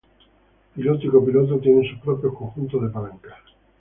Piloto 0.75 1.05
y 1.05 1.09
copiloto 1.11 1.59
tienen 1.59 1.87
su 1.87 1.99
propio 2.03 2.33
conjunto 2.33 2.79
de 2.79 2.89
palancas. 2.89 3.37